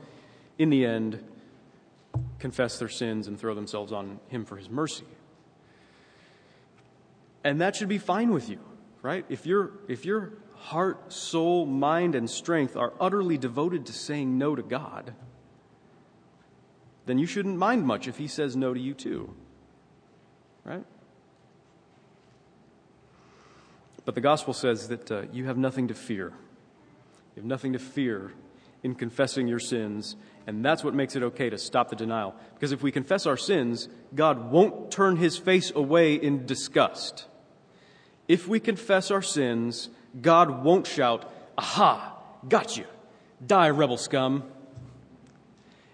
[0.58, 1.22] in the end,
[2.40, 5.06] confess their sins and throw themselves on Him for His mercy.
[7.44, 8.58] And that should be fine with you,
[9.00, 9.24] right?
[9.28, 10.32] If, you're, if your
[10.66, 15.14] heart, soul, mind, and strength are utterly devoted to saying no to God,
[17.06, 19.34] then you shouldn't mind much if He says no to you too,
[20.64, 20.84] right?
[24.04, 26.32] But the gospel says that uh, you have nothing to fear.
[27.34, 28.32] You have nothing to fear
[28.82, 32.34] in confessing your sins and that's what makes it okay to stop the denial.
[32.54, 37.26] Because if we confess our sins, God won't turn his face away in disgust.
[38.28, 42.16] If we confess our sins, God won't shout, Aha,
[42.48, 42.84] got you.
[43.44, 44.44] Die, rebel scum.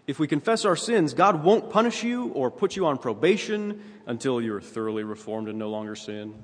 [0.06, 4.40] If we confess our sins, God won't punish you or put you on probation until
[4.40, 6.34] you're thoroughly reformed and no longer sin.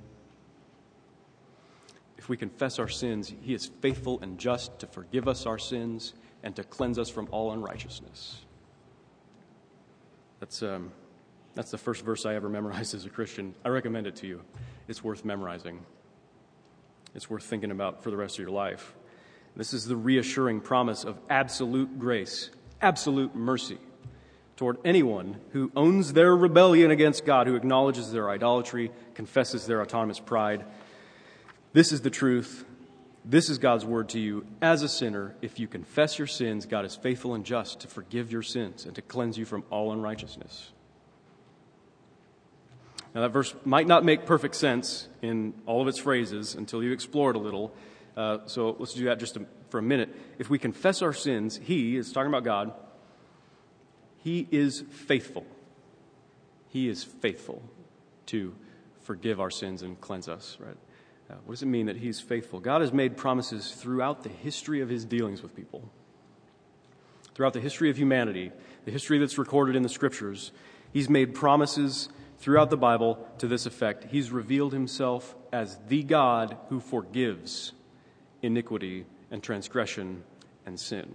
[2.16, 6.14] If we confess our sins, He is faithful and just to forgive us our sins
[6.42, 8.44] and to cleanse us from all unrighteousness.
[10.40, 10.92] That's, um,
[11.54, 13.54] that's the first verse I ever memorized as a Christian.
[13.64, 14.42] I recommend it to you.
[14.86, 15.84] It's worth memorizing,
[17.14, 18.94] it's worth thinking about for the rest of your life.
[19.56, 23.78] This is the reassuring promise of absolute grace, absolute mercy
[24.56, 30.18] toward anyone who owns their rebellion against God, who acknowledges their idolatry, confesses their autonomous
[30.18, 30.64] pride.
[31.72, 32.64] This is the truth.
[33.24, 35.34] This is God's word to you as a sinner.
[35.42, 38.94] If you confess your sins, God is faithful and just to forgive your sins and
[38.96, 40.72] to cleanse you from all unrighteousness.
[43.18, 46.92] Now, that verse might not make perfect sense in all of its phrases until you
[46.92, 47.74] explore it a little.
[48.16, 49.36] Uh, so let's do that just
[49.70, 50.14] for a minute.
[50.38, 52.72] If we confess our sins, He is talking about God,
[54.18, 55.44] He is faithful.
[56.68, 57.60] He is faithful
[58.26, 58.54] to
[59.00, 60.76] forgive our sins and cleanse us, right?
[61.28, 62.60] Uh, what does it mean that He's faithful?
[62.60, 65.90] God has made promises throughout the history of His dealings with people.
[67.34, 68.52] Throughout the history of humanity,
[68.84, 70.52] the history that's recorded in the Scriptures,
[70.92, 74.04] He's made promises throughout the Bible to this effect.
[74.10, 77.72] He's revealed Himself as the God who forgives
[78.42, 80.22] iniquity and transgression
[80.64, 81.14] and sin.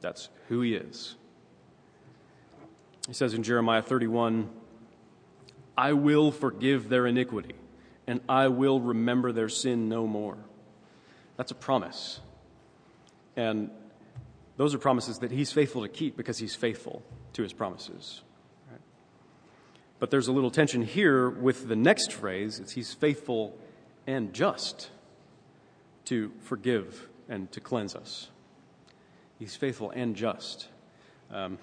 [0.00, 1.16] That's who He is.
[3.06, 4.50] He says in Jeremiah 31,
[5.76, 7.54] I will forgive their iniquity
[8.06, 10.38] and I will remember their sin no more.
[11.36, 12.20] That's a promise.
[13.36, 13.70] And
[14.56, 17.02] those are promises that he's faithful to keep because he's faithful
[17.34, 18.22] to his promises.
[19.98, 23.58] But there's a little tension here with the next phrase it's he's faithful
[24.06, 24.90] and just
[26.06, 28.28] to forgive and to cleanse us.
[29.38, 30.68] He's faithful and just.
[31.30, 31.58] Um,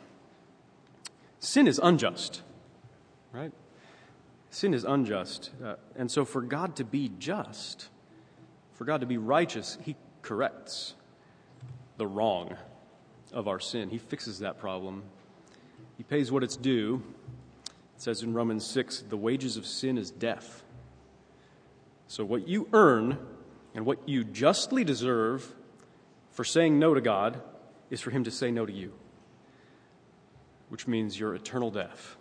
[1.39, 2.41] sin is unjust,
[3.33, 3.51] right?
[4.49, 5.51] Sin is unjust.
[5.63, 7.89] Uh, and so, for God to be just,
[8.73, 10.93] for God to be righteous, He corrects
[11.97, 12.55] the wrong
[13.33, 13.89] of our sin.
[13.89, 15.03] He fixes that problem.
[15.97, 17.01] He pays what it's due.
[17.95, 20.63] It says in Romans 6 the wages of sin is death.
[22.07, 23.17] So, what you earn
[23.73, 25.53] and what you justly deserve
[26.31, 27.41] for saying no to God
[27.89, 28.93] is for Him to say no to you,
[30.69, 32.17] which means your eternal death.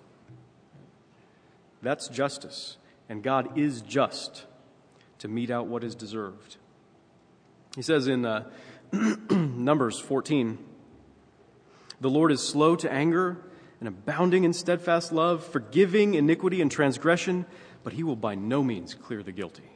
[1.82, 2.78] That's justice.
[3.08, 4.46] And God is just
[5.18, 6.56] to mete out what is deserved.
[7.76, 8.50] He says in uh,
[9.30, 10.58] Numbers 14
[12.00, 13.44] The Lord is slow to anger
[13.84, 17.44] and abounding in steadfast love, forgiving iniquity and transgression,
[17.82, 19.70] but he will by no means clear the guilty.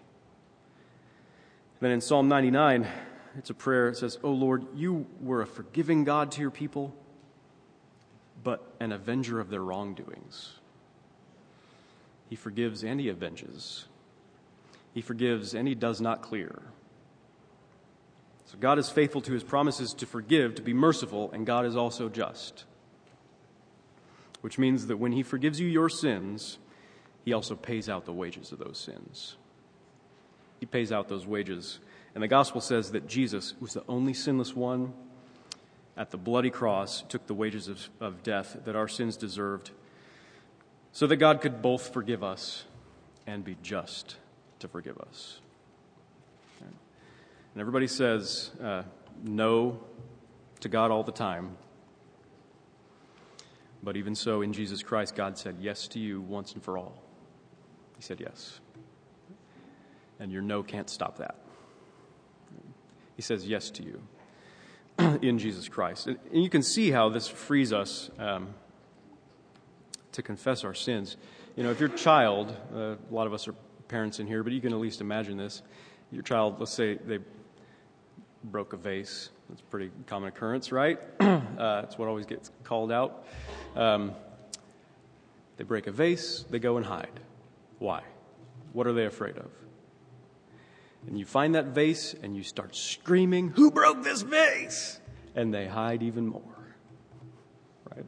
[1.80, 2.88] Then in Psalm 99,
[3.36, 3.88] it's a prayer.
[3.88, 6.96] It says, Oh Lord, you were a forgiving God to your people,
[8.42, 10.54] but an avenger of their wrongdoings.
[12.30, 13.84] He forgives and he avenges.
[14.94, 16.62] He forgives and he does not clear.
[18.46, 21.76] So God is faithful to his promises to forgive, to be merciful, and God is
[21.76, 22.64] also just.
[24.40, 26.58] Which means that when He forgives you your sins,
[27.24, 29.36] He also pays out the wages of those sins.
[30.60, 31.78] He pays out those wages.
[32.14, 34.92] And the gospel says that Jesus, who's the only sinless one,
[35.96, 39.70] at the bloody cross took the wages of, of death that our sins deserved,
[40.92, 42.64] so that God could both forgive us
[43.26, 44.16] and be just
[44.60, 45.40] to forgive us.
[47.58, 48.84] And everybody says uh,
[49.24, 49.80] no
[50.60, 51.56] to God all the time.
[53.82, 57.02] But even so, in Jesus Christ, God said yes to you once and for all.
[57.96, 58.60] He said yes.
[60.18, 61.36] And your no can't stop that.
[63.16, 64.02] He says yes to you
[65.22, 66.06] in Jesus Christ.
[66.06, 68.54] And you can see how this frees us um,
[70.12, 71.16] to confess our sins.
[71.56, 73.54] You know, if your child, uh, a lot of us are
[73.88, 75.62] parents in here, but you can at least imagine this.
[76.12, 77.18] Your child, let's say they
[78.44, 79.30] broke a vase.
[79.48, 80.98] That's a pretty common occurrence, right?
[81.20, 83.24] uh, it's what always gets called out.
[83.74, 84.12] Um,
[85.56, 87.20] they break a vase, they go and hide.
[87.78, 88.02] Why?
[88.72, 89.50] What are they afraid of?
[91.06, 95.00] And you find that vase and you start screaming, Who broke this vase?
[95.34, 96.42] And they hide even more.
[97.94, 98.04] Right?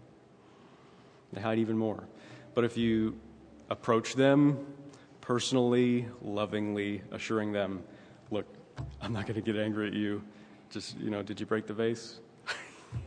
[1.32, 2.04] They hide even more.
[2.54, 3.18] But if you
[3.70, 4.66] approach them
[5.20, 7.82] personally, lovingly, assuring them,
[8.30, 8.46] Look,
[9.00, 10.22] I'm not going to get angry at you.
[10.70, 12.20] Just, you know, did you break the vase?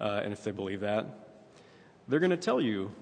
[0.00, 1.06] uh, and if they believe that,
[2.08, 2.92] they're going to tell you,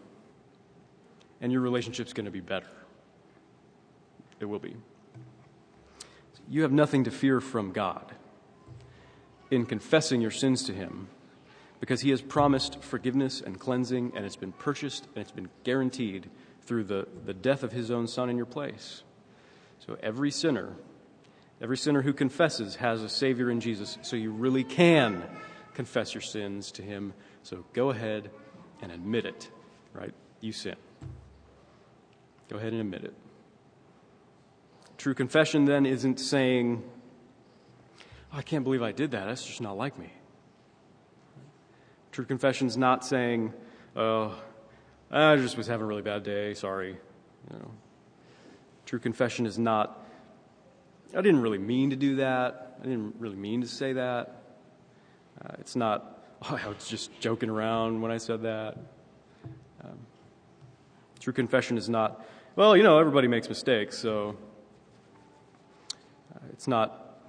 [1.40, 2.66] and your relationship's going to be better.
[4.40, 4.74] It will be.
[6.48, 8.14] You have nothing to fear from God
[9.50, 11.08] in confessing your sins to Him
[11.78, 16.30] because He has promised forgiveness and cleansing, and it's been purchased and it's been guaranteed
[16.62, 19.02] through the, the death of His own Son in your place.
[19.78, 20.74] So every sinner,
[21.60, 25.22] every sinner who confesses has a Savior in Jesus, so you really can
[25.74, 27.12] confess your sins to Him.
[27.42, 28.30] So go ahead
[28.82, 29.50] and admit it,
[29.92, 30.14] right?
[30.40, 30.76] You sin.
[32.48, 33.14] Go ahead and admit it.
[34.98, 36.82] True confession then isn't saying,
[38.32, 39.26] oh, I can't believe I did that.
[39.26, 40.12] That's just not like me.
[42.12, 43.52] True confession is not saying,
[43.96, 44.34] oh,
[45.10, 46.54] I just was having a really bad day.
[46.54, 46.98] Sorry.
[47.50, 47.70] You know.
[48.84, 50.04] True confession is not,
[51.16, 52.78] I didn't really mean to do that.
[52.80, 54.42] I didn't really mean to say that.
[55.44, 58.78] Uh, it's not, oh, I was just joking around when I said that.
[59.84, 59.98] Um,
[61.18, 62.24] true confession is not,
[62.56, 64.36] well, you know, everybody makes mistakes, so
[66.52, 67.22] it's not,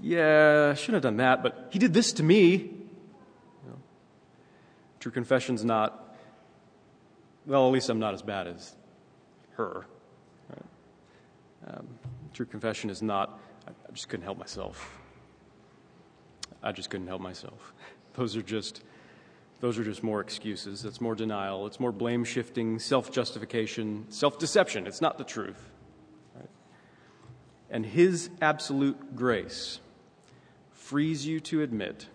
[0.00, 2.56] yeah, I shouldn't have done that, but he did this to me.
[2.56, 3.78] You know,
[5.00, 6.16] true confession's not,
[7.46, 8.74] well, at least I'm not as bad as
[9.52, 9.86] her.
[10.50, 11.76] Right?
[11.76, 11.86] Um,
[12.38, 14.98] true confession is not, I just couldn't help myself.
[16.62, 17.74] I just couldn't help myself.
[18.14, 18.82] Those are just,
[19.60, 20.84] those are just more excuses.
[20.84, 21.68] It's more denial.
[21.68, 24.88] It's more blame shifting, self justification, self deception.
[24.88, 25.70] It's not the truth
[27.70, 29.80] and His absolute grace
[30.72, 32.06] frees you to admit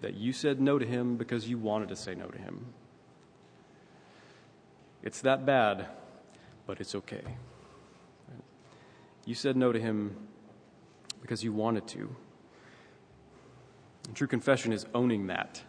[0.00, 2.66] that you said no to Him because you wanted to say no to Him.
[5.02, 5.86] It's that bad,
[6.66, 7.22] but it's okay.
[9.26, 10.16] You said no to Him
[11.22, 12.14] because you wanted to.
[14.06, 15.62] And true confession is owning that,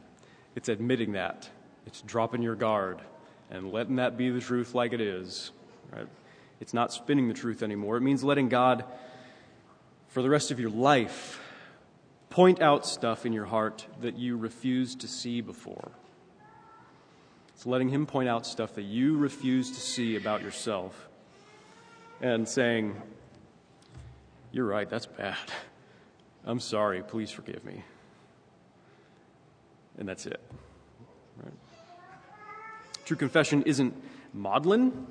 [0.56, 1.50] it's admitting that,
[1.86, 3.02] it's dropping your guard
[3.50, 5.52] and letting that be the truth like it is.
[5.92, 6.08] Right?
[6.60, 7.98] It's not spinning the truth anymore.
[7.98, 8.84] It means letting God,
[10.10, 11.40] for the rest of your life,
[12.30, 15.92] point out stuff in your heart that you refused to see before.
[17.54, 21.08] It's letting Him point out stuff that you refuse to see about yourself
[22.20, 23.02] and saying,
[24.56, 25.36] You're right, that's bad.
[26.46, 27.84] I'm sorry, please forgive me.
[29.98, 30.40] And that's it.
[31.44, 31.54] Right?
[33.04, 33.94] True confession isn't
[34.32, 35.08] maudlin.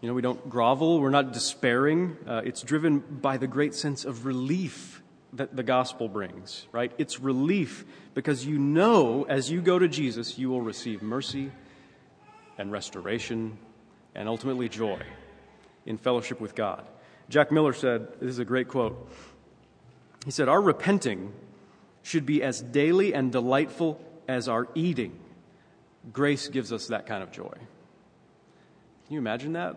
[0.00, 2.16] You know, we don't grovel, we're not despairing.
[2.26, 6.90] Uh, it's driven by the great sense of relief that the gospel brings, right?
[6.98, 11.52] It's relief because you know as you go to Jesus, you will receive mercy
[12.58, 13.56] and restoration
[14.16, 15.00] and ultimately joy
[15.86, 16.84] in fellowship with God.
[17.28, 19.10] Jack Miller said, this is a great quote.
[20.24, 21.32] He said, Our repenting
[22.02, 25.18] should be as daily and delightful as our eating.
[26.12, 27.54] Grace gives us that kind of joy.
[29.06, 29.76] Can you imagine that?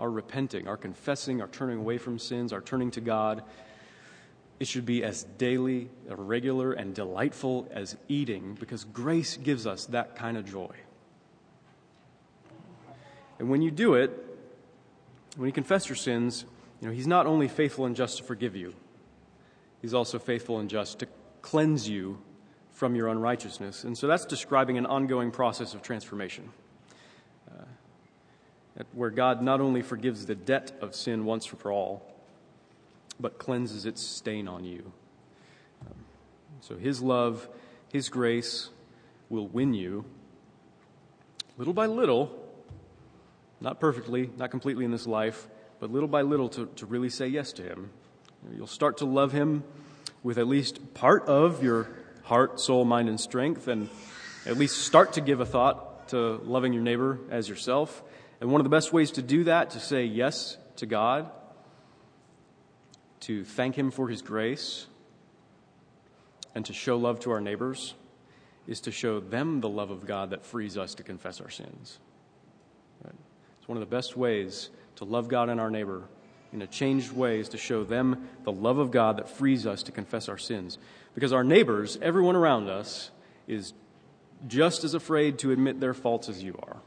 [0.00, 3.44] our repenting, our confessing, our turning away from sins, our turning to God,
[4.58, 10.16] it should be as daily, regular, and delightful as eating because grace gives us that
[10.16, 10.74] kind of joy.
[13.38, 14.29] And when you do it,
[15.36, 16.44] when you confess your sins,
[16.80, 18.74] you know, He's not only faithful and just to forgive you,
[19.82, 21.08] He's also faithful and just to
[21.42, 22.18] cleanse you
[22.70, 23.84] from your unrighteousness.
[23.84, 26.50] And so that's describing an ongoing process of transformation.
[27.50, 27.64] Uh,
[28.92, 32.02] where God not only forgives the debt of sin once for all,
[33.18, 34.92] but cleanses its stain on you.
[35.86, 35.94] Um,
[36.60, 37.48] so His love,
[37.92, 38.70] His grace
[39.28, 40.04] will win you
[41.60, 42.39] little by little,
[43.60, 45.46] not perfectly, not completely in this life,
[45.78, 47.90] but little by little to, to really say yes to Him.
[48.54, 49.64] You'll start to love Him
[50.22, 51.88] with at least part of your
[52.22, 53.88] heart, soul, mind, and strength, and
[54.46, 58.02] at least start to give a thought to loving your neighbor as yourself.
[58.40, 61.30] And one of the best ways to do that, to say yes to God,
[63.20, 64.86] to thank Him for His grace,
[66.54, 67.94] and to show love to our neighbors,
[68.66, 71.98] is to show them the love of God that frees us to confess our sins.
[73.70, 76.02] One of the best ways to love God and our neighbor
[76.52, 79.84] in a changed way is to show them the love of God that frees us
[79.84, 80.76] to confess our sins.
[81.14, 83.12] Because our neighbors, everyone around us,
[83.46, 83.72] is
[84.48, 86.78] just as afraid to admit their faults as you are.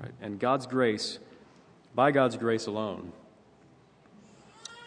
[0.00, 0.10] Right?
[0.20, 1.20] And God's grace,
[1.94, 3.12] by God's grace alone,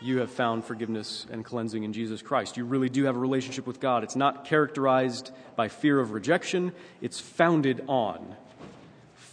[0.01, 2.57] you have found forgiveness and cleansing in Jesus Christ.
[2.57, 4.03] You really do have a relationship with God.
[4.03, 8.35] It's not characterized by fear of rejection, it's founded on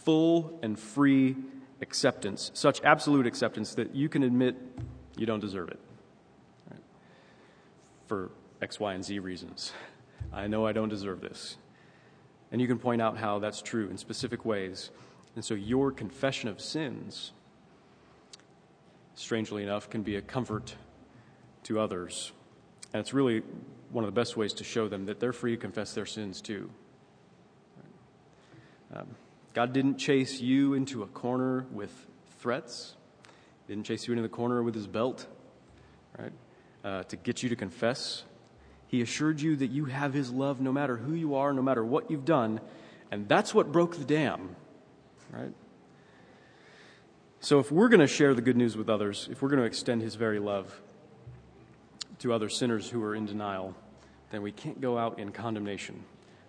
[0.03, 1.35] full and free
[1.81, 4.55] acceptance, such absolute acceptance that you can admit
[5.17, 5.79] you don't deserve it.
[6.69, 6.81] Right?
[8.07, 8.31] For
[8.61, 9.73] X, Y, and Z reasons.
[10.31, 11.57] I know I don't deserve this.
[12.51, 14.91] And you can point out how that's true in specific ways.
[15.35, 17.31] And so your confession of sins,
[19.15, 20.75] strangely enough, can be a comfort
[21.63, 22.31] to others.
[22.93, 23.41] And it's really
[23.91, 26.41] one of the best ways to show them that they're free to confess their sins
[26.41, 26.69] too.
[28.95, 29.07] Um,
[29.53, 31.91] God didn't chase you into a corner with
[32.39, 32.95] threats.
[33.67, 35.27] He didn't chase you into the corner with his belt,
[36.17, 36.33] right?
[36.83, 38.23] Uh, to get you to confess
[38.93, 41.83] he assured you that you have His love no matter who you are, no matter
[41.83, 42.61] what you've done.
[43.09, 44.55] And that's what broke the dam,
[45.31, 45.51] right?
[47.39, 49.65] So if we're going to share the good news with others, if we're going to
[49.65, 50.79] extend His very love
[52.19, 53.73] to other sinners who are in denial,
[54.29, 56.03] then we can't go out in condemnation.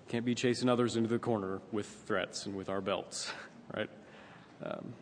[0.09, 3.33] Can't be chasing others into the corner with threats and with our belts,
[3.77, 3.91] right?
[4.63, 4.93] Um,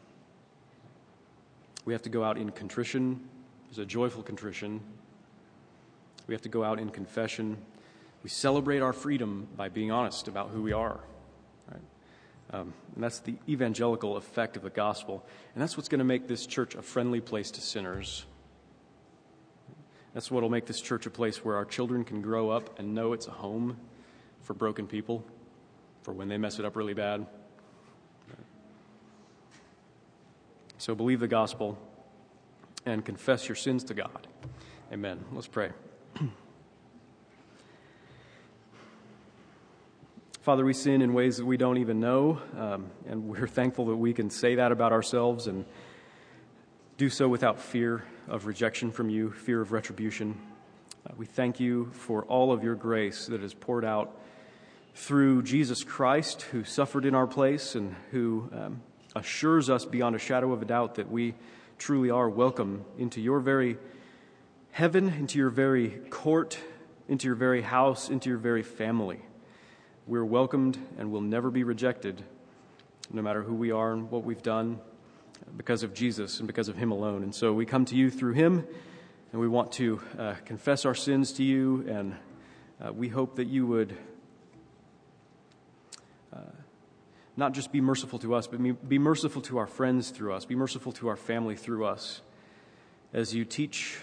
[1.85, 3.29] we have to go out in contrition.
[3.67, 4.81] There's a joyful contrition
[6.27, 7.57] we have to go out in confession.
[8.23, 11.01] We celebrate our freedom by being honest about who we are.
[11.71, 11.83] Right?
[12.53, 15.27] Um, and that's the evangelical effect of the gospel.
[15.55, 18.25] And that's what's going to make this church a friendly place to sinners.
[20.15, 22.95] That's what will make this church a place where our children can grow up and
[22.95, 23.77] know it's a home
[24.43, 25.25] for broken people,
[26.03, 27.27] for when they mess it up really bad.
[30.83, 31.79] So believe the gospel
[32.85, 34.27] and confess your sins to God.
[34.93, 35.25] Amen.
[35.33, 35.71] Let's pray.
[40.41, 43.97] Father, we sin in ways that we don't even know, um, and we're thankful that
[43.97, 45.65] we can say that about ourselves and
[46.97, 50.37] do so without fear of rejection from you, fear of retribution.
[51.15, 54.19] We thank you for all of your grace that is poured out
[54.95, 58.83] through Jesus Christ, who suffered in our place and who um,
[59.15, 61.35] assures us beyond a shadow of a doubt that we
[61.77, 63.77] truly are welcome into your very
[64.71, 66.59] heaven, into your very court,
[67.09, 69.21] into your very house, into your very family.
[70.07, 72.25] We're welcomed and will never be rejected,
[73.13, 74.81] no matter who we are and what we've done,
[75.59, 77.23] because of Jesus and because of Him alone.
[77.23, 78.67] And so we come to you through Him,
[79.33, 82.15] and we want to uh, confess our sins to you, and
[82.85, 83.97] uh, we hope that you would.
[86.35, 86.41] Uh,
[87.37, 90.55] not just be merciful to us, but be merciful to our friends through us, be
[90.55, 92.21] merciful to our family through us,
[93.15, 93.99] as you teach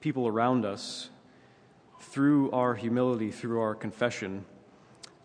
[0.00, 1.08] people around us
[2.00, 4.44] through our humility, through our confession,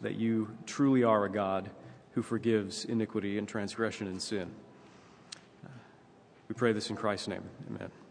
[0.01, 1.71] that you truly are a God
[2.11, 4.51] who forgives iniquity and transgression and sin.
[6.47, 7.43] We pray this in Christ's name.
[7.67, 8.06] Amen.